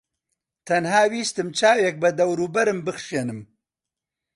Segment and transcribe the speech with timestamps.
[0.67, 3.39] تەنها ویستم چاوێک بە دەوروبەرم بخشێنم.